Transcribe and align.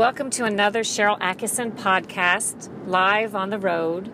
Welcome 0.00 0.30
to 0.30 0.46
another 0.46 0.80
Sharyl 0.80 1.20
Attkisson 1.20 1.72
podcast, 1.72 2.70
live 2.88 3.34
on 3.34 3.50
the 3.50 3.58
road. 3.58 4.10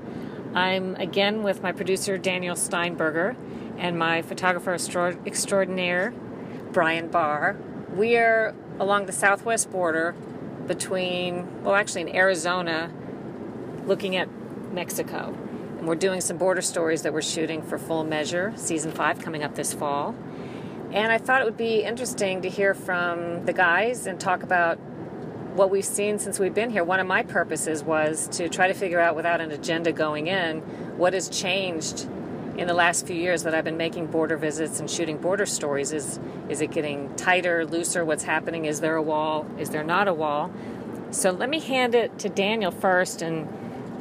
I'm 0.52 0.96
again 0.96 1.44
with 1.44 1.62
my 1.62 1.70
producer 1.70 2.18
Daniel 2.18 2.56
Steinberger 2.56 3.36
and 3.78 3.96
my 3.96 4.20
photographer 4.22 4.74
extraordinaire 4.74 6.10
Bryan 6.72 7.06
Barr. 7.06 7.56
We 7.94 8.16
are 8.16 8.52
along 8.80 9.06
the 9.06 9.12
southwest 9.12 9.70
border 9.70 10.16
between, 10.66 11.62
well, 11.62 11.76
actually 11.76 12.00
in 12.00 12.16
Arizona, 12.16 12.92
looking 13.84 14.16
at 14.16 14.28
Mexico. 14.72 15.38
And 15.78 15.86
we're 15.86 15.94
doing 15.94 16.20
some 16.20 16.36
border 16.36 16.62
stories 16.62 17.02
that 17.02 17.12
we're 17.12 17.22
shooting 17.22 17.62
for 17.62 17.78
Full 17.78 18.02
Measure, 18.02 18.52
season 18.56 18.90
five, 18.90 19.20
coming 19.20 19.44
up 19.44 19.54
this 19.54 19.72
fall. 19.72 20.16
And 20.90 21.12
I 21.12 21.18
thought 21.18 21.42
it 21.42 21.44
would 21.44 21.56
be 21.56 21.84
interesting 21.84 22.42
to 22.42 22.48
hear 22.48 22.74
from 22.74 23.46
the 23.46 23.52
guys 23.52 24.08
and 24.08 24.18
talk 24.18 24.42
about 24.42 24.80
what 25.56 25.70
we've 25.70 25.84
seen 25.84 26.18
since 26.18 26.38
we've 26.38 26.54
been 26.54 26.70
here. 26.70 26.84
One 26.84 27.00
of 27.00 27.06
my 27.06 27.22
purposes 27.22 27.82
was 27.82 28.28
to 28.32 28.48
try 28.48 28.68
to 28.68 28.74
figure 28.74 29.00
out, 29.00 29.16
without 29.16 29.40
an 29.40 29.50
agenda 29.50 29.92
going 29.92 30.26
in, 30.26 30.60
what 30.98 31.14
has 31.14 31.28
changed 31.28 32.06
in 32.56 32.66
the 32.66 32.74
last 32.74 33.06
few 33.06 33.16
years 33.16 33.42
that 33.42 33.54
I've 33.54 33.64
been 33.64 33.76
making 33.76 34.06
border 34.06 34.36
visits 34.36 34.80
and 34.80 34.90
shooting 34.90 35.18
border 35.18 35.46
stories. 35.46 35.92
Is 35.92 36.18
is 36.48 36.60
it 36.60 36.70
getting 36.70 37.14
tighter, 37.16 37.66
looser? 37.66 38.04
What's 38.04 38.24
happening? 38.24 38.64
Is 38.64 38.80
there 38.80 38.96
a 38.96 39.02
wall? 39.02 39.46
Is 39.58 39.70
there 39.70 39.84
not 39.84 40.08
a 40.08 40.14
wall? 40.14 40.50
So 41.10 41.30
let 41.30 41.48
me 41.48 41.60
hand 41.60 41.94
it 41.94 42.18
to 42.20 42.28
Daniel 42.28 42.70
first 42.70 43.22
and 43.22 43.48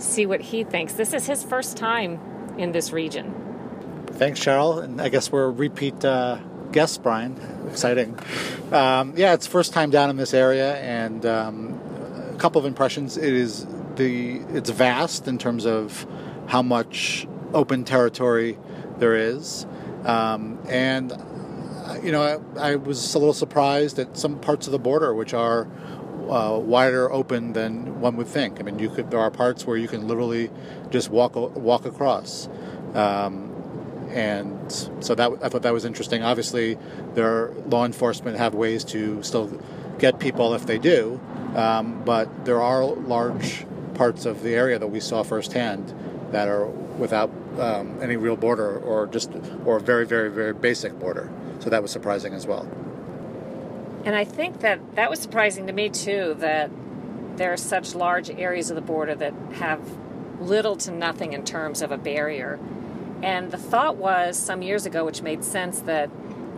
see 0.02 0.26
what 0.26 0.42
he 0.42 0.64
thinks. 0.64 0.94
This 0.94 1.14
is 1.14 1.26
his 1.26 1.44
first 1.44 1.78
time 1.78 2.20
in 2.58 2.72
this 2.72 2.92
region. 2.92 3.34
Thanks, 4.08 4.40
Sharyl. 4.40 4.84
And 4.84 5.02
I 5.02 5.10
guess 5.10 5.32
we're 5.32 5.52
repeat 5.52 6.04
uh, 6.06 6.38
guests, 6.76 6.98
Bryan. 6.98 7.36
Exciting. 7.72 8.20
Um, 8.72 9.14
yeah, 9.16 9.34
it's 9.34 9.48
first 9.48 9.72
time 9.72 9.90
down 9.90 10.10
in 10.10 10.18
this 10.18 10.34
area, 10.34 10.76
and 10.76 11.26
um, 11.26 11.80
a 12.34 12.38
couple 12.38 12.60
of 12.60 12.66
impressions. 12.66 13.18
It 13.18 13.34
is 13.34 13.66
the 13.96 14.42
it's 14.50 14.70
vast 14.70 15.28
in 15.28 15.38
terms 15.38 15.66
of 15.66 16.06
how 16.48 16.62
much 16.62 17.26
open 17.54 17.86
territory 17.86 18.60
there 19.00 19.16
is, 19.16 19.66
um, 20.04 20.60
and 20.68 21.12
you 22.04 22.12
know 22.12 22.44
I, 22.58 22.72
I, 22.72 22.76
was 22.76 23.16
a 23.16 23.20
little 23.20 23.34
surprised 23.34 23.98
at 23.98 24.18
some 24.18 24.38
parts 24.40 24.68
of 24.68 24.74
the 24.74 24.80
border 24.80 25.14
which 25.14 25.34
are 25.34 25.70
uh, 26.30 26.60
wider 26.62 27.10
open 27.10 27.54
than 27.54 28.02
one 28.02 28.18
would 28.18 28.28
think. 28.28 28.60
I 28.60 28.64
mean, 28.64 28.80
you 28.80 28.90
could 28.90 29.12
there 29.12 29.20
are 29.22 29.32
parts 29.32 29.66
where 29.66 29.78
you 29.78 29.88
can 29.88 30.10
literally 30.10 30.52
just 30.90 31.10
walk 31.10 31.36
walk 31.36 31.86
across. 31.86 32.50
Um, 32.94 33.55
and 34.16 34.72
so 35.02 35.14
that 35.14 35.30
I 35.44 35.50
thought 35.50 35.64
that 35.64 35.74
was 35.74 35.84
interesting. 35.84 36.24
Obviously, 36.24 36.78
their 37.16 37.52
law 37.68 37.86
enforcement 37.86 38.38
have 38.38 38.56
ways 38.56 38.86
to 38.86 39.22
still 39.24 39.48
get 40.00 40.20
people 40.20 40.54
if 40.54 40.66
they 40.66 40.80
do, 40.80 41.20
um, 41.54 42.02
but 42.06 42.46
there 42.46 42.62
are 42.62 42.86
large 42.86 43.66
parts 43.94 44.26
of 44.26 44.42
the 44.42 44.56
area 44.56 44.80
that 44.80 44.88
we 44.88 45.02
saw 45.02 45.22
firsthand 45.22 45.94
that 46.32 46.48
are 46.48 46.66
without 46.66 47.30
um, 47.60 48.00
any 48.02 48.16
real 48.16 48.38
border 48.38 48.80
or 48.80 49.06
just 49.08 49.32
or 49.66 49.80
very 49.80 50.06
very 50.06 50.32
very 50.32 50.54
basic 50.54 50.98
border. 50.98 51.30
So 51.60 51.70
that 51.70 51.82
was 51.82 51.92
surprising 51.92 52.34
as 52.34 52.48
well. 52.48 52.66
And 54.06 54.16
I 54.16 54.24
think 54.24 54.62
that 54.62 54.96
that 54.96 55.10
was 55.10 55.20
surprising 55.20 55.68
to 55.68 55.74
me 55.74 55.90
too 55.90 56.36
that 56.40 56.72
there 57.36 57.52
are 57.52 57.58
such 57.58 57.94
large 57.96 58.30
areas 58.30 58.70
of 58.70 58.76
the 58.76 58.82
border 58.82 59.14
that 59.16 59.34
have 59.56 59.82
little 60.40 60.78
to 60.78 60.92
nothing 60.92 61.34
in 61.34 61.44
terms 61.44 61.82
of 61.82 61.92
a 61.92 61.98
barrier 61.98 62.60
and 63.22 63.52
the 63.52 63.58
thought 63.58 63.98
was 63.98 64.38
some 64.38 64.62
years 64.62 64.86
ago, 64.86 65.06
which 65.06 65.22
made 65.22 65.44
sense, 65.44 65.82
that 65.82 66.08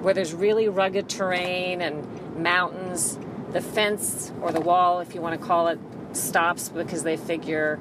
where 0.02 0.14
there's 0.14 0.34
really 0.34 0.68
rugged 0.68 1.10
terrain 1.10 1.82
and 1.82 2.38
mountains, 2.38 3.18
the 3.52 3.62
fence 3.62 4.32
or 4.42 4.52
the 4.52 4.62
wall, 4.62 5.00
if 5.00 5.16
you 5.16 5.22
want 5.22 5.40
to 5.40 5.46
call 5.46 5.68
it, 5.68 5.80
stops 6.14 6.70
because 6.70 7.04
they 7.04 7.18
figure, 7.18 7.80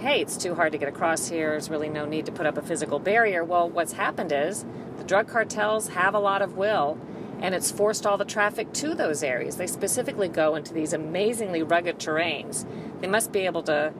hey, 0.00 0.20
it's 0.20 0.36
too 0.36 0.54
hard 0.54 0.72
to 0.72 0.78
get 0.78 0.88
across 0.88 1.28
here. 1.28 1.50
There's 1.50 1.70
really 1.70 1.88
no 1.88 2.04
need 2.06 2.26
to 2.26 2.32
put 2.32 2.46
up 2.46 2.56
a 2.56 2.62
physical 2.62 2.98
barrier. 2.98 3.44
Well, 3.44 3.68
what's 3.68 3.92
happened 3.92 4.32
is 4.32 4.64
the 4.96 5.04
drug 5.04 5.28
cartels 5.28 5.88
have 5.88 6.14
a 6.14 6.18
lot 6.18 6.42
of 6.42 6.56
will, 6.56 6.98
and 7.40 7.54
it's 7.54 7.70
forced 7.70 8.06
all 8.06 8.16
the 8.16 8.24
traffic 8.24 8.72
to 8.74 8.94
those 8.94 9.22
areas. 9.22 9.56
They 9.56 9.66
specifically 9.66 10.28
go 10.28 10.54
into 10.54 10.72
these 10.72 10.92
amazingly 10.92 11.62
rugged 11.62 11.98
terrains. 11.98 12.64
They 13.00 13.06
must 13.06 13.32
be 13.32 13.40
able 13.40 13.62
to 13.64 13.92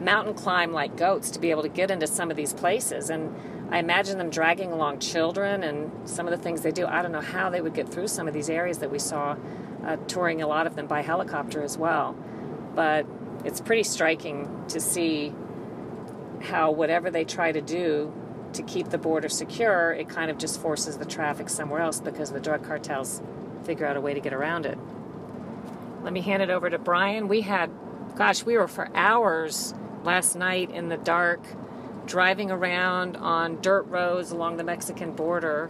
mountain 0.00 0.34
climb 0.34 0.72
like 0.72 0.96
goats 0.96 1.30
to 1.30 1.40
be 1.40 1.50
able 1.50 1.62
to 1.62 1.68
get 1.68 1.90
into 1.90 2.06
some 2.06 2.30
of 2.30 2.36
these 2.36 2.52
places. 2.52 3.10
And 3.10 3.34
I 3.70 3.78
imagine 3.78 4.18
them 4.18 4.30
dragging 4.30 4.72
along 4.72 5.00
children 5.00 5.64
and 5.64 6.08
some 6.08 6.26
of 6.26 6.36
the 6.36 6.42
things 6.42 6.62
they 6.62 6.70
do. 6.70 6.86
I 6.86 7.02
don't 7.02 7.12
know 7.12 7.20
how 7.20 7.50
they 7.50 7.60
would 7.60 7.74
get 7.74 7.88
through 7.88 8.08
some 8.08 8.28
of 8.28 8.34
these 8.34 8.48
areas 8.48 8.78
that 8.78 8.90
we 8.90 8.98
saw, 8.98 9.36
uh, 9.84 9.96
touring 10.06 10.40
a 10.40 10.46
lot 10.46 10.66
of 10.66 10.76
them 10.76 10.86
by 10.86 11.02
helicopter 11.02 11.62
as 11.62 11.76
well. 11.76 12.16
But 12.74 13.06
it's 13.44 13.60
pretty 13.60 13.82
striking 13.82 14.64
to 14.68 14.80
see 14.80 15.32
how 16.42 16.70
whatever 16.70 17.10
they 17.10 17.24
try 17.24 17.50
to 17.50 17.60
do 17.60 18.12
to 18.52 18.62
keep 18.62 18.90
the 18.90 18.98
border 18.98 19.28
secure, 19.28 19.92
it 19.92 20.08
kind 20.08 20.30
of 20.30 20.38
just 20.38 20.60
forces 20.60 20.98
the 20.98 21.04
traffic 21.04 21.48
somewhere 21.48 21.80
else 21.80 22.00
because 22.00 22.30
the 22.30 22.40
drug 22.40 22.64
cartels 22.64 23.20
figure 23.64 23.86
out 23.86 23.96
a 23.96 24.00
way 24.00 24.14
to 24.14 24.20
get 24.20 24.32
around 24.32 24.64
it. 24.64 24.78
Let 26.02 26.12
me 26.12 26.20
hand 26.20 26.42
it 26.42 26.50
over 26.50 26.70
to 26.70 26.78
Bryan. 26.78 27.26
We 27.26 27.40
had, 27.40 27.70
gosh, 28.14 28.44
we 28.44 28.56
were 28.56 28.68
for 28.68 28.88
hours 28.94 29.74
last 30.04 30.36
night 30.36 30.70
in 30.70 30.88
the 30.88 30.96
dark 30.96 31.40
driving 32.06 32.50
around 32.50 33.16
on 33.16 33.60
dirt 33.60 33.82
roads 33.86 34.30
along 34.30 34.56
the 34.56 34.64
Mexican 34.64 35.12
border. 35.12 35.66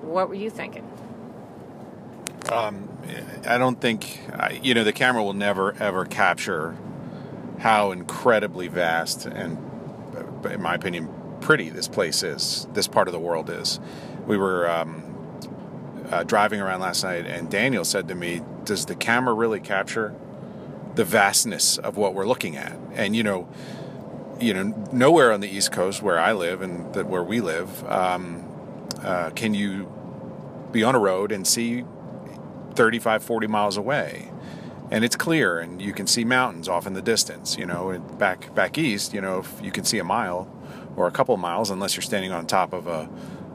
What 0.00 0.28
were 0.28 0.34
you 0.34 0.50
thinking? 0.50 0.90
Um, 2.50 2.88
I 3.46 3.58
don't 3.58 3.80
think, 3.80 4.20
you 4.62 4.74
know, 4.74 4.84
the 4.84 4.92
camera 4.92 5.22
will 5.22 5.32
never 5.32 5.74
ever 5.80 6.04
capture 6.04 6.76
how 7.58 7.92
incredibly 7.92 8.68
vast 8.68 9.26
and, 9.26 9.58
in 10.50 10.60
my 10.60 10.74
opinion, 10.74 11.08
pretty 11.40 11.70
this 11.70 11.88
place 11.88 12.22
is, 12.22 12.66
this 12.72 12.88
part 12.88 13.08
of 13.08 13.12
the 13.12 13.20
world 13.20 13.50
is. 13.50 13.80
We 14.26 14.36
were 14.36 14.68
um, 14.68 15.02
uh, 16.10 16.24
driving 16.24 16.60
around 16.60 16.80
last 16.80 17.04
night, 17.04 17.26
and 17.26 17.50
Daniel 17.50 17.84
said 17.84 18.08
to 18.08 18.14
me, 18.14 18.42
Does 18.64 18.86
the 18.86 18.94
camera 18.94 19.34
really 19.34 19.60
capture 19.60 20.14
the 20.94 21.04
vastness 21.04 21.78
of 21.78 21.96
what 21.96 22.14
we're 22.14 22.26
looking 22.26 22.56
at? 22.56 22.76
And, 22.94 23.14
you 23.14 23.22
know, 23.22 23.48
you 24.44 24.54
know, 24.54 24.88
nowhere 24.92 25.32
on 25.32 25.40
the 25.40 25.48
East 25.48 25.72
Coast 25.72 26.02
where 26.02 26.18
I 26.18 26.32
live 26.32 26.62
and 26.62 26.92
that 26.94 27.06
where 27.06 27.22
we 27.22 27.40
live 27.40 27.84
um, 27.90 28.44
uh, 29.02 29.30
can 29.30 29.54
you 29.54 29.90
be 30.72 30.82
on 30.82 30.94
a 30.94 30.98
road 30.98 31.32
and 31.32 31.46
see 31.46 31.84
35, 32.74 33.22
40 33.22 33.46
miles 33.46 33.76
away. 33.76 34.30
And 34.90 35.04
it's 35.04 35.16
clear, 35.16 35.58
and 35.58 35.80
you 35.80 35.92
can 35.92 36.06
see 36.06 36.24
mountains 36.24 36.68
off 36.68 36.86
in 36.86 36.92
the 36.92 37.02
distance. 37.02 37.56
You 37.56 37.64
know, 37.64 37.98
back 38.18 38.54
back 38.54 38.76
east, 38.76 39.14
you 39.14 39.20
know, 39.20 39.38
if 39.38 39.60
you 39.62 39.72
can 39.72 39.84
see 39.84 39.98
a 39.98 40.04
mile 40.04 40.50
or 40.94 41.06
a 41.06 41.10
couple 41.10 41.34
of 41.34 41.40
miles, 41.40 41.70
unless 41.70 41.96
you're 41.96 42.02
standing 42.02 42.32
on 42.32 42.46
top 42.46 42.72
of 42.72 42.86
a, 42.86 43.08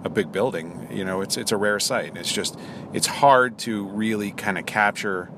a 0.04 0.10
big 0.10 0.32
building. 0.32 0.88
You 0.92 1.06
know, 1.06 1.22
it's 1.22 1.38
it's 1.38 1.52
a 1.52 1.58
rare 1.58 1.80
sight. 1.80 2.18
It's 2.18 2.32
just 2.32 2.58
it's 2.94 3.08
hard 3.08 3.58
to 3.60 3.86
really 3.86 4.32
kind 4.32 4.58
of 4.58 4.66
capture 4.66 5.30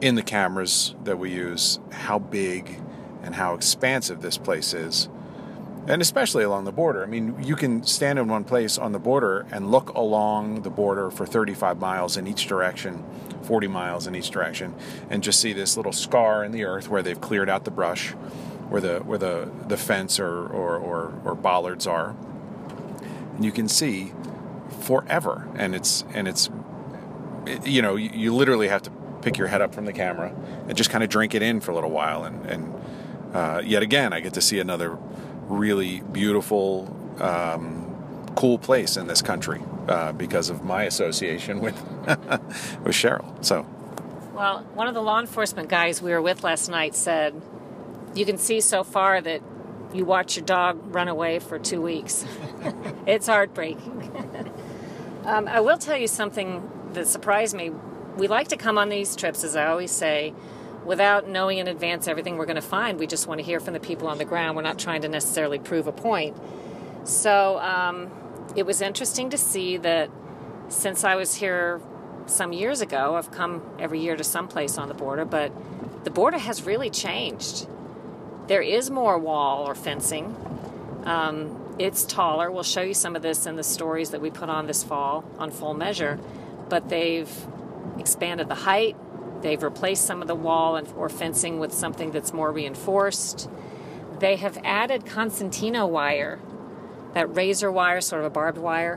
in 0.00 0.14
the 0.14 0.22
cameras 0.22 0.94
that 1.04 1.18
we 1.18 1.32
use 1.32 1.78
how 1.90 2.18
big 2.18 2.80
and 3.22 3.34
how 3.34 3.54
expansive 3.54 4.22
this 4.22 4.38
place 4.38 4.74
is. 4.74 5.08
And 5.86 6.02
especially 6.02 6.44
along 6.44 6.64
the 6.64 6.72
border. 6.72 7.02
I 7.02 7.06
mean, 7.06 7.42
you 7.42 7.56
can 7.56 7.82
stand 7.82 8.18
in 8.18 8.28
one 8.28 8.44
place 8.44 8.76
on 8.76 8.92
the 8.92 8.98
border 8.98 9.46
and 9.50 9.70
look 9.70 9.88
along 9.90 10.62
the 10.62 10.70
border 10.70 11.10
for 11.10 11.24
35 11.24 11.80
miles 11.80 12.18
in 12.18 12.26
each 12.26 12.46
direction, 12.46 13.02
40 13.44 13.68
miles 13.68 14.06
in 14.06 14.14
each 14.14 14.30
direction, 14.30 14.74
and 15.08 15.22
just 15.22 15.40
see 15.40 15.54
this 15.54 15.78
little 15.78 15.92
scar 15.92 16.44
in 16.44 16.52
the 16.52 16.64
earth 16.64 16.90
where 16.90 17.02
they've 17.02 17.20
cleared 17.20 17.48
out 17.48 17.64
the 17.64 17.70
brush, 17.70 18.10
where 18.68 18.82
the 18.82 18.98
where 18.98 19.16
the, 19.16 19.50
the 19.66 19.78
fence 19.78 20.20
or, 20.20 20.46
or, 20.46 20.76
or, 20.76 21.14
or 21.24 21.34
bollards 21.34 21.86
are. 21.86 22.14
And 23.36 23.44
you 23.44 23.52
can 23.52 23.66
see 23.66 24.12
forever. 24.82 25.48
And 25.56 25.74
it's 25.74 26.04
and 26.12 26.28
it's 26.28 26.50
you 27.64 27.82
know, 27.82 27.96
you, 27.96 28.10
you 28.12 28.34
literally 28.34 28.68
have 28.68 28.82
to 28.82 28.90
pick 29.22 29.38
your 29.38 29.48
head 29.48 29.60
up 29.60 29.74
from 29.74 29.84
the 29.84 29.92
camera 29.92 30.34
and 30.68 30.76
just 30.76 30.90
kind 30.90 31.02
of 31.02 31.10
drink 31.10 31.34
it 31.34 31.42
in 31.42 31.60
for 31.60 31.72
a 31.72 31.74
little 31.74 31.90
while 31.90 32.24
and, 32.24 32.44
and 32.46 32.74
uh, 33.32 33.62
yet 33.64 33.82
again, 33.82 34.12
I 34.12 34.20
get 34.20 34.34
to 34.34 34.40
see 34.40 34.58
another 34.58 34.98
really 35.48 36.00
beautiful, 36.00 36.94
um, 37.20 38.32
cool 38.36 38.58
place 38.58 38.96
in 38.96 39.06
this 39.06 39.22
country 39.22 39.62
uh, 39.88 40.12
because 40.12 40.50
of 40.50 40.64
my 40.64 40.84
association 40.84 41.60
with 41.60 41.74
with 42.06 42.94
Sharyl. 42.94 43.44
So, 43.44 43.66
well, 44.34 44.60
one 44.74 44.88
of 44.88 44.94
the 44.94 45.02
law 45.02 45.20
enforcement 45.20 45.68
guys 45.68 46.00
we 46.00 46.10
were 46.10 46.22
with 46.22 46.44
last 46.44 46.68
night 46.68 46.94
said, 46.94 47.40
"You 48.14 48.24
can 48.24 48.38
see 48.38 48.60
so 48.60 48.84
far 48.84 49.20
that 49.20 49.42
you 49.92 50.04
watch 50.04 50.36
your 50.36 50.44
dog 50.44 50.78
run 50.94 51.08
away 51.08 51.38
for 51.38 51.58
two 51.58 51.82
weeks. 51.82 52.24
it's 53.06 53.26
heartbreaking." 53.26 54.52
um, 55.24 55.48
I 55.48 55.60
will 55.60 55.78
tell 55.78 55.96
you 55.96 56.08
something 56.08 56.68
that 56.92 57.06
surprised 57.06 57.54
me. 57.54 57.72
We 58.16 58.26
like 58.26 58.48
to 58.48 58.56
come 58.56 58.78
on 58.78 58.88
these 58.88 59.14
trips, 59.14 59.44
as 59.44 59.54
I 59.54 59.66
always 59.66 59.92
say 59.92 60.34
without 60.88 61.28
knowing 61.28 61.58
in 61.58 61.68
advance 61.68 62.08
everything 62.08 62.36
we're 62.36 62.46
going 62.46 62.56
to 62.56 62.62
find. 62.62 62.98
We 62.98 63.06
just 63.06 63.28
want 63.28 63.38
to 63.38 63.44
hear 63.44 63.60
from 63.60 63.74
the 63.74 63.80
people 63.80 64.08
on 64.08 64.18
the 64.18 64.24
ground. 64.24 64.56
We're 64.56 64.62
not 64.62 64.78
trying 64.78 65.02
to 65.02 65.08
necessarily 65.08 65.60
prove 65.60 65.86
a 65.86 65.92
point. 65.92 66.36
So 67.04 67.58
um, 67.60 68.10
it 68.56 68.66
was 68.66 68.80
interesting 68.80 69.30
to 69.30 69.38
see 69.38 69.76
that 69.76 70.10
since 70.68 71.04
I 71.04 71.14
was 71.14 71.34
here 71.34 71.80
some 72.26 72.52
years 72.52 72.80
ago. 72.80 73.16
I've 73.16 73.30
come 73.30 73.62
every 73.78 74.00
year 74.00 74.16
to 74.16 74.24
some 74.24 74.48
place 74.48 74.78
on 74.78 74.88
the 74.88 74.94
border, 74.94 75.24
but 75.24 75.52
the 76.04 76.10
border 76.10 76.38
has 76.38 76.64
really 76.64 76.90
changed. 76.90 77.66
There 78.46 78.62
is 78.62 78.90
more 78.90 79.18
wall 79.18 79.68
or 79.68 79.74
fencing. 79.74 80.36
Um, 81.04 81.76
it's 81.78 82.04
taller. 82.04 82.50
We'll 82.50 82.62
show 82.62 82.82
you 82.82 82.94
some 82.94 83.16
of 83.16 83.22
this 83.22 83.46
in 83.46 83.56
the 83.56 83.62
stories 83.62 84.10
that 84.10 84.20
we 84.20 84.30
put 84.30 84.48
on 84.48 84.66
this 84.66 84.82
fall 84.82 85.24
on 85.38 85.50
full 85.50 85.74
measure, 85.74 86.18
but 86.68 86.88
they've 86.88 87.30
expanded 87.98 88.48
the 88.48 88.54
height. 88.54 88.96
They've 89.42 89.62
replaced 89.62 90.04
some 90.04 90.22
of 90.22 90.28
the 90.28 90.34
wall 90.34 90.76
and, 90.76 90.88
or 90.96 91.08
fencing 91.08 91.58
with 91.58 91.72
something 91.72 92.10
that's 92.10 92.32
more 92.32 92.50
reinforced. 92.50 93.48
They 94.18 94.36
have 94.36 94.58
added 94.64 95.06
concertina 95.06 95.86
wire, 95.86 96.40
that 97.14 97.34
razor 97.34 97.70
wire, 97.70 98.00
sort 98.00 98.20
of 98.20 98.26
a 98.26 98.30
barbed 98.30 98.58
wire, 98.58 98.96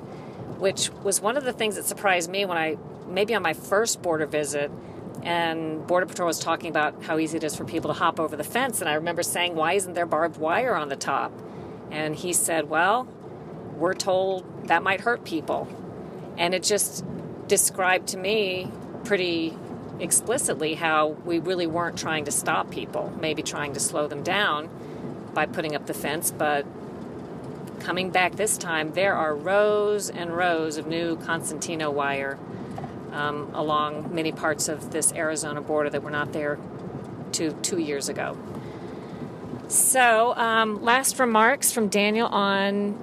which 0.58 0.90
was 1.04 1.22
one 1.22 1.38
of 1.38 1.44
the 1.44 1.54
things 1.54 1.76
that 1.76 1.86
surprised 1.86 2.30
me 2.30 2.46
when 2.46 2.58
I, 2.58 2.78
maybe 3.08 3.36
on 3.36 3.42
my 3.42 3.54
first 3.54 4.02
border 4.02 4.26
visit, 4.26 4.72
and 5.24 5.86
Border 5.86 6.08
Patrol 6.08 6.28
was 6.28 6.40
talking 6.40 6.70
about 6.70 7.04
how 7.04 7.20
easy 7.20 7.38
it 7.38 7.44
is 7.44 7.56
for 7.56 7.64
people 7.64 7.94
to 7.94 8.00
hop 8.00 8.20
over 8.20 8.36
the 8.36 8.44
fence. 8.44 8.82
And 8.82 8.90
I 8.90 8.96
remember 8.96 9.22
saying, 9.22 9.56
Why 9.56 9.74
isn't 9.74 9.94
there 9.94 10.06
barbed 10.06 10.38
wire 10.38 10.76
on 10.76 10.90
the 10.90 10.96
top? 10.96 11.32
And 11.92 12.16
he 12.16 12.34
said, 12.34 12.70
Well, 12.70 13.08
we're 13.76 13.94
told 13.94 14.68
that 14.68 14.82
might 14.82 15.02
hurt 15.02 15.24
people. 15.24 15.68
And 16.38 16.56
it 16.56 16.64
just 16.64 17.06
described 17.48 18.08
to 18.10 18.18
me 18.18 18.72
pretty 19.04 19.58
explicitly 20.02 20.74
how 20.74 21.10
we 21.26 21.40
really 21.40 21.68
weren't 21.68 21.98
trying 21.98 22.26
to 22.26 22.32
stop 22.32 22.72
people, 22.72 23.14
maybe 23.22 23.44
trying 23.44 23.74
to 23.74 23.80
slow 23.80 24.08
them 24.08 24.24
down 24.24 24.70
by 25.34 25.46
putting 25.46 25.76
up 25.76 25.86
the 25.86 25.94
fence, 25.94 26.32
but 26.32 26.66
coming 27.80 28.10
back 28.10 28.36
this 28.36 28.58
time, 28.58 28.94
there 28.94 29.16
are 29.16 29.36
rows 29.36 30.10
and 30.10 30.36
rows 30.36 30.78
of 30.78 30.88
new 30.88 31.16
concertina 31.18 31.90
wire 31.90 32.38
um, 33.12 33.50
along 33.54 34.14
many 34.14 34.32
parts 34.32 34.68
of 34.68 34.92
this 34.92 35.12
Arizona 35.14 35.62
border 35.62 35.90
that 35.90 36.04
were 36.04 36.12
not 36.12 36.34
there 36.34 36.58
two, 37.32 37.52
two 37.62 37.78
years 37.78 38.10
ago. 38.10 38.38
So, 39.68 40.36
um, 40.36 40.84
last 40.84 41.18
remarks 41.18 41.72
from 41.72 41.88
Daniel 41.88 42.28
on 42.28 42.98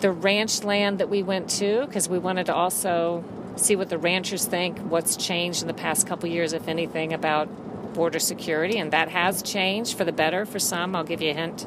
the 0.00 0.10
ranch 0.10 0.62
land 0.62 0.98
that 0.98 1.08
we 1.08 1.22
went 1.22 1.50
to, 1.50 1.86
because 1.86 2.08
we 2.08 2.18
wanted 2.18 2.46
to 2.46 2.54
also 2.54 3.24
see 3.56 3.76
what 3.76 3.88
the 3.88 3.98
ranchers 3.98 4.46
think, 4.46 4.78
what's 4.78 5.16
changed 5.16 5.62
in 5.62 5.68
the 5.68 5.74
past 5.74 6.06
couple 6.06 6.28
years, 6.28 6.52
if 6.52 6.68
anything, 6.68 7.12
about 7.12 7.48
border 7.94 8.18
security, 8.18 8.78
and 8.78 8.92
that 8.92 9.08
has 9.10 9.42
changed 9.42 9.96
for 9.96 10.04
the 10.04 10.12
better 10.12 10.46
for 10.46 10.58
some. 10.58 10.96
I'll 10.96 11.04
give 11.04 11.20
you 11.20 11.30
a 11.30 11.34
hint 11.34 11.66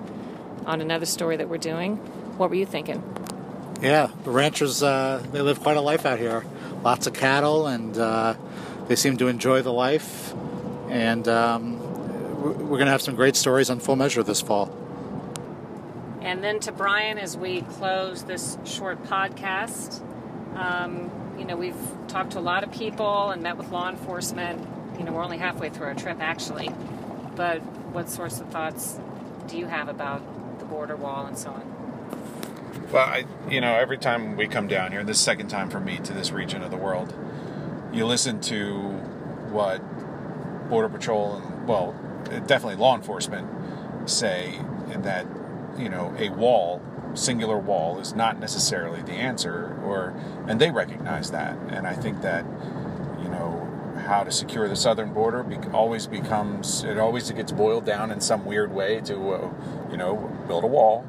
on 0.65 0.81
another 0.81 1.05
story 1.05 1.37
that 1.37 1.47
we're 1.47 1.57
doing. 1.57 1.97
What 2.37 2.49
were 2.49 2.55
you 2.55 2.65
thinking? 2.65 3.03
Yeah, 3.81 4.09
the 4.23 4.31
ranchers, 4.31 4.81
uh, 4.81 5.23
they 5.31 5.41
live 5.41 5.59
quite 5.59 5.77
a 5.77 5.81
life 5.81 6.05
out 6.05 6.19
here. 6.19 6.45
Lots 6.83 7.07
of 7.07 7.13
cattle, 7.13 7.67
and 7.67 7.97
uh, 7.97 8.35
they 8.87 8.95
seem 8.95 9.17
to 9.17 9.27
enjoy 9.27 9.61
the 9.61 9.73
life. 9.73 10.33
And 10.89 11.27
um, 11.27 11.79
we're 12.41 12.77
going 12.77 12.85
to 12.85 12.91
have 12.91 13.01
some 13.01 13.15
great 13.15 13.35
stories 13.35 13.69
on 13.69 13.79
full 13.79 13.95
measure 13.95 14.23
this 14.23 14.41
fall. 14.41 14.75
And 16.21 16.43
then 16.43 16.59
to 16.61 16.71
Bryan, 16.71 17.17
as 17.17 17.37
we 17.37 17.61
close 17.61 18.23
this 18.23 18.57
short 18.65 19.03
podcast, 19.03 20.01
um, 20.55 21.11
you 21.37 21.45
know, 21.45 21.55
we've 21.55 21.75
talked 22.07 22.31
to 22.31 22.39
a 22.39 22.41
lot 22.41 22.63
of 22.63 22.71
people 22.71 23.29
and 23.29 23.41
met 23.41 23.57
with 23.57 23.69
law 23.71 23.89
enforcement. 23.89 24.65
You 24.97 25.03
know, 25.03 25.11
we're 25.11 25.23
only 25.23 25.37
halfway 25.37 25.69
through 25.69 25.87
our 25.87 25.95
trip, 25.95 26.17
actually. 26.19 26.69
But 27.35 27.59
what 27.91 28.09
sorts 28.09 28.39
of 28.39 28.49
thoughts 28.49 28.99
do 29.47 29.57
you 29.57 29.65
have 29.65 29.89
about 29.89 30.59
the 30.59 30.65
border 30.65 30.95
wall 30.95 31.25
and 31.25 31.37
so 31.37 31.49
on? 31.51 31.71
Well, 32.91 33.05
I, 33.05 33.25
you 33.49 33.61
know, 33.61 33.75
every 33.75 33.97
time 33.97 34.37
we 34.37 34.47
come 34.47 34.67
down 34.67 34.91
here, 34.91 35.03
this 35.03 35.19
second 35.19 35.47
time 35.49 35.69
for 35.69 35.79
me 35.79 35.97
to 35.99 36.13
this 36.13 36.31
region 36.31 36.61
of 36.61 36.71
the 36.71 36.77
world, 36.77 37.13
you 37.91 38.05
listen 38.05 38.39
to 38.41 38.73
what 39.51 39.79
Border 40.69 40.89
Patrol 40.89 41.37
and, 41.37 41.67
well, 41.67 41.93
definitely 42.47 42.75
law 42.75 42.95
enforcement 42.95 43.47
say 44.09 44.59
that, 44.89 45.25
you 45.77 45.89
know, 45.89 46.13
a 46.17 46.29
wall, 46.29 46.81
singular 47.15 47.57
wall, 47.57 47.99
is 47.99 48.13
not 48.13 48.39
necessarily 48.39 49.01
the 49.01 49.13
answer, 49.13 49.77
or, 49.83 50.13
and 50.47 50.59
they 50.59 50.71
recognize 50.71 51.31
that. 51.31 51.57
And 51.69 51.87
I 51.87 51.93
think 51.93 52.21
that, 52.21 52.45
you 53.21 53.29
know, 53.29 53.61
how 54.05 54.23
to 54.23 54.31
secure 54.31 54.67
the 54.67 54.75
southern 54.75 55.13
border 55.13 55.43
be- 55.43 55.57
always 55.69 56.07
becomes, 56.07 56.83
it 56.83 56.97
always 56.97 57.31
gets 57.31 57.51
boiled 57.51 57.85
down 57.85 58.11
in 58.11 58.21
some 58.21 58.45
weird 58.45 58.71
way 58.71 59.01
to, 59.01 59.31
uh, 59.31 59.49
you 59.89 59.97
know, 59.97 60.15
build 60.47 60.63
a 60.63 60.67
wall. 60.67 61.05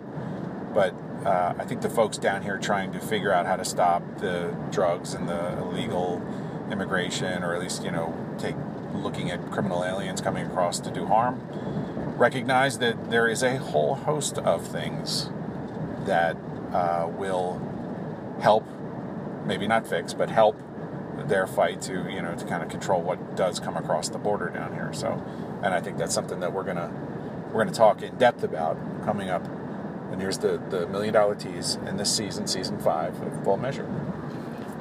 But 0.73 0.95
uh, 1.25 1.55
I 1.59 1.65
think 1.65 1.81
the 1.81 1.91
folks 1.91 2.19
down 2.19 2.43
here 2.43 2.59
trying 2.59 2.93
to 2.93 3.01
figure 3.01 3.33
out 3.33 3.47
how 3.47 3.57
to 3.57 3.65
stop 3.65 4.03
the 4.19 4.55
drugs 4.71 5.15
and 5.15 5.29
the 5.29 5.59
illegal 5.59 6.23
immigration, 6.71 7.43
or 7.43 7.55
at 7.55 7.61
least 7.61 7.83
you 7.83 7.91
know 7.91 8.15
take 8.39 8.55
looking 8.95 9.31
at 9.31 9.51
criminal 9.51 9.85
aliens 9.85 10.21
coming 10.21 10.47
across 10.47 10.79
to 10.81 10.91
do 10.91 11.07
harm, 11.07 11.41
recognize 12.17 12.79
that 12.79 13.11
there 13.11 13.29
is 13.29 13.43
a 13.43 13.57
whole 13.57 13.95
host 13.95 14.39
of 14.39 14.67
things 14.67 15.31
that 16.07 16.37
uh, 16.73 17.09
will 17.17 17.61
help, 18.41 18.67
maybe 19.45 19.67
not 19.67 19.87
fix, 19.87 20.15
but 20.15 20.31
help 20.31 20.61
their 21.27 21.47
fight 21.47 21.81
to 21.81 22.09
you 22.11 22.21
know 22.21 22.35
to 22.37 22.45
kind 22.45 22.63
of 22.63 22.69
control 22.69 23.03
what 23.03 23.37
does 23.37 23.59
come 23.59 23.77
across 23.77 24.09
the 24.09 24.19
border 24.19 24.49
down 24.51 24.73
here. 24.75 24.93
So, 24.93 25.23
and 25.63 25.75
I 25.75 25.81
think 25.81 25.99
that's 25.99 26.15
something 26.15 26.41
that 26.41 26.53
we're 26.53 26.65
gonna 26.65 26.93
we're 27.53 27.65
gonna 27.65 27.73
talk 27.73 28.03
in 28.03 28.17
depth 28.17 28.43
about 28.43 28.77
coming 29.05 29.31
up 29.31 29.47
and 30.11 30.21
here's 30.21 30.39
the, 30.39 30.61
the 30.71 30.87
million 30.87 31.13
dollar 31.13 31.35
tease 31.35 31.77
in 31.87 31.97
this 31.97 32.15
season, 32.15 32.47
season 32.47 32.79
five 32.81 33.21
of 33.23 33.45
Full 33.45 33.57
Measure. 33.57 33.87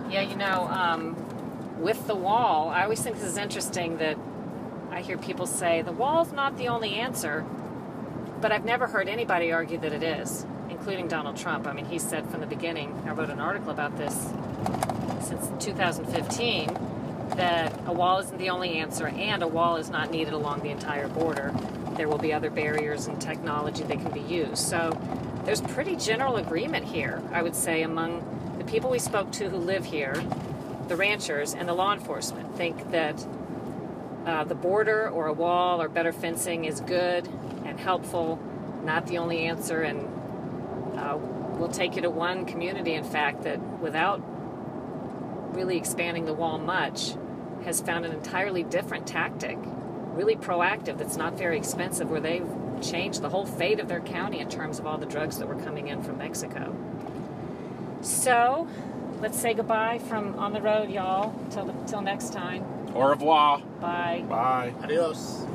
Yeah, 0.09 0.21
you 0.21 0.35
know, 0.35 0.67
um, 0.67 1.81
with 1.81 2.07
the 2.07 2.15
wall, 2.15 2.69
I 2.69 2.83
always 2.83 3.01
think 3.01 3.17
this 3.17 3.25
is 3.25 3.37
interesting 3.37 3.97
that 3.97 4.17
I 4.91 5.01
hear 5.01 5.17
people 5.17 5.47
say 5.47 5.81
the 5.81 5.91
wall's 5.91 6.31
not 6.31 6.57
the 6.57 6.67
only 6.67 6.95
answer, 6.95 7.45
but 8.39 8.51
I've 8.51 8.65
never 8.65 8.87
heard 8.87 9.09
anybody 9.09 9.51
argue 9.51 9.77
that 9.79 9.93
it 9.93 10.03
is, 10.03 10.45
including 10.85 11.07
Donald 11.07 11.35
Trump. 11.35 11.65
I 11.65 11.73
mean, 11.73 11.85
he 11.85 11.97
said 11.97 12.29
from 12.29 12.41
the 12.41 12.45
beginning, 12.45 12.93
I 13.07 13.09
wrote 13.09 13.31
an 13.31 13.39
article 13.39 13.71
about 13.71 13.97
this 13.97 14.13
since 15.27 15.49
2015, 15.65 16.67
that 17.37 17.73
a 17.87 17.91
wall 17.91 18.19
isn't 18.19 18.37
the 18.37 18.51
only 18.51 18.75
answer 18.75 19.07
and 19.07 19.41
a 19.41 19.47
wall 19.47 19.77
is 19.77 19.89
not 19.89 20.11
needed 20.11 20.33
along 20.33 20.59
the 20.59 20.69
entire 20.69 21.07
border 21.07 21.51
there 21.95 22.07
will 22.07 22.19
be 22.19 22.33
other 22.33 22.51
barriers 22.51 23.07
and 23.07 23.19
technology 23.19 23.83
that 23.83 23.99
can 23.99 24.11
be 24.11 24.19
used. 24.19 24.57
So 24.57 24.91
there's 25.43 25.61
pretty 25.61 25.95
general 25.95 26.35
agreement 26.35 26.85
here, 26.85 27.21
I 27.31 27.41
would 27.41 27.55
say, 27.55 27.81
among 27.81 28.55
the 28.59 28.65
people 28.65 28.91
we 28.91 28.99
spoke 28.99 29.31
to 29.33 29.49
who 29.49 29.57
live 29.57 29.85
here, 29.85 30.13
the 30.87 30.95
ranchers, 30.95 31.55
and 31.55 31.67
the 31.67 31.73
law 31.73 31.93
enforcement 31.93 32.55
think 32.57 32.91
that 32.91 33.25
uh, 34.25 34.43
the 34.43 34.55
border 34.55 35.09
or 35.09 35.27
a 35.27 35.33
wall 35.33 35.81
or 35.81 35.87
better 35.87 36.11
fencing 36.11 36.65
is 36.65 36.81
good 36.81 37.27
and 37.65 37.79
helpful, 37.79 38.39
not 38.83 39.07
the 39.07 39.17
only 39.17 39.45
answer, 39.45 39.81
and 39.81 40.05
uh, 40.97 41.17
we'll 41.57 41.69
take 41.69 41.95
you 41.95 42.01
to 42.01 42.09
one 42.09 42.45
community, 42.45 42.93
in 42.93 43.03
fact, 43.03 43.43
that 43.43 43.59
without 43.79 44.21
really 45.55 45.77
expanding 45.77 46.25
the 46.25 46.33
wall 46.33 46.57
much, 46.57 47.15
has 47.63 47.81
found 47.81 48.05
an 48.05 48.11
entirely 48.11 48.63
different 48.63 49.07
tactic 49.07 49.57
really 50.15 50.35
proactive 50.35 50.97
that's 50.97 51.17
not 51.17 51.37
very 51.37 51.57
expensive 51.57 52.09
where 52.09 52.21
they've 52.21 52.47
changed 52.81 53.21
the 53.21 53.29
whole 53.29 53.45
fate 53.45 53.79
of 53.79 53.87
their 53.87 53.99
county 53.99 54.39
in 54.39 54.49
terms 54.49 54.79
of 54.79 54.85
all 54.85 54.97
the 54.97 55.05
drugs 55.05 55.37
that 55.39 55.47
were 55.47 55.61
coming 55.63 55.87
in 55.87 56.01
from 56.01 56.17
Mexico. 56.17 56.75
So, 58.01 58.67
let's 59.21 59.39
say 59.39 59.53
goodbye 59.53 59.99
from 59.99 60.37
on 60.39 60.53
the 60.53 60.61
road, 60.61 60.89
y'all. 60.89 61.33
Till 61.49 61.73
till 61.87 62.01
next 62.01 62.33
time. 62.33 62.63
Au 62.93 63.09
revoir. 63.09 63.59
Bye. 63.81 64.23
Bye. 64.27 64.73
Adios. 64.83 65.45